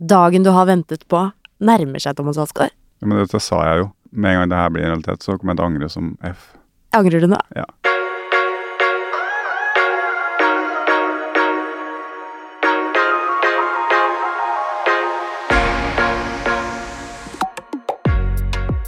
Dagen 0.00 0.42
du 0.42 0.48
har 0.50 0.64
ventet 0.64 1.02
på, 1.12 1.18
nærmer 1.60 2.00
seg, 2.00 2.14
Thomas 2.16 2.38
Alsgaard. 2.40 2.72
Ja, 3.02 3.06
men 3.10 3.18
dette 3.20 3.36
sa 3.36 3.58
jeg 3.66 3.82
jo. 3.82 3.88
Med 4.16 4.32
en 4.32 4.38
gang 4.38 4.48
det 4.48 4.56
her 4.56 4.70
blir 4.72 4.86
en 4.86 4.94
realitet, 4.94 5.20
så 5.20 5.34
kommer 5.36 5.52
jeg 5.52 5.58
til 5.58 5.66
å 5.66 5.68
angre 5.68 5.88
som 5.92 6.06
F. 6.24 6.46
Angrer 6.96 7.20
du 7.20 7.28
nå? 7.28 7.36
Ja. 7.52 7.68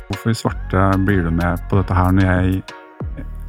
Hvorfor 0.08 0.32
i 0.32 0.38
svarte 0.40 0.88
blir 1.04 1.28
du 1.28 1.34
med 1.44 1.60
på 1.68 1.76
dette 1.82 2.00
her 2.00 2.16
når 2.16 2.30
jeg, 2.30 2.62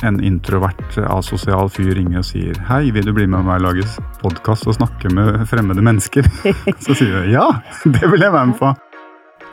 en 0.01 0.17
introvert, 0.23 0.97
asosial 1.07 1.69
fyr, 1.71 1.93
ringer 1.97 2.23
og 2.23 2.27
sier 2.27 2.57
Hei, 2.67 2.87
vil 2.95 3.05
du 3.05 3.13
bli 3.15 3.27
med 3.29 3.45
meg 3.45 3.61
og 3.61 3.67
lage 3.67 3.85
podkast 4.23 4.67
og 4.67 4.77
snakke 4.79 5.11
med 5.13 5.43
fremmede 5.49 5.83
mennesker? 5.85 6.27
Så 6.85 6.97
sier 6.97 7.21
jeg 7.21 7.35
ja, 7.35 7.47
det 7.95 8.09
vil 8.11 8.25
jeg 8.25 8.33
være 8.33 8.51
med 8.51 8.59
på. 8.59 8.73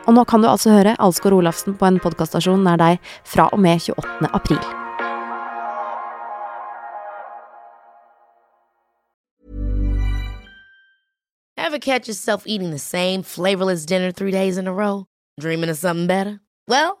Og 0.09 0.15
nå 0.17 0.23
kan 0.25 0.41
du 0.41 0.49
altså 0.49 0.73
høre 0.73 0.95
Alsgaard 0.99 1.37
Olafsen 1.37 1.77
på 1.77 1.85
en 1.87 2.01
podkaststasjon 2.01 2.63
nær 2.65 2.81
deg 2.81 3.11
fra 3.27 3.51
og 3.53 3.61
med 3.61 3.83
28. 3.85 4.31
april. 4.33 4.61
Ever 11.57 11.79
catch 11.79 12.07
yourself 12.07 12.43
eating 12.47 12.71
the 12.71 12.79
same 12.79 13.23
flavorless 13.23 13.85
dinner 13.85 14.11
three 14.11 14.31
days 14.31 14.57
in 14.57 14.67
a 14.67 14.73
row? 14.73 15.05
Dreaming 15.39 15.69
of 15.69 15.77
something 15.77 16.07
better? 16.07 16.41
Well, 16.67 17.00